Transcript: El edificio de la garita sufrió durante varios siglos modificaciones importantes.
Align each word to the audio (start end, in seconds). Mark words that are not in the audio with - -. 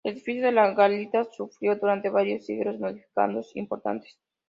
El 0.03 0.13
edificio 0.13 0.41
de 0.45 0.51
la 0.51 0.73
garita 0.73 1.25
sufrió 1.25 1.75
durante 1.75 2.09
varios 2.09 2.47
siglos 2.47 2.79
modificaciones 2.79 3.55
importantes. 3.55 4.17